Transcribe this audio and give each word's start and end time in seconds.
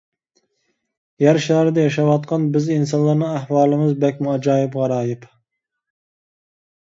يەر 1.23 1.39
شارىدا 1.47 1.83
ياشاۋاتقان 1.83 2.47
بىز 2.55 2.69
ئىنسانلارنىڭ 2.75 3.35
ئەھۋالىمىز 3.39 3.93
بەكمۇ 4.05 4.31
ئاجايىپ-غارايىپ. 4.33 5.29